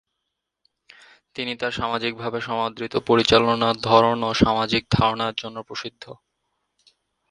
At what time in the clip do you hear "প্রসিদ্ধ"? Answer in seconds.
5.61-6.03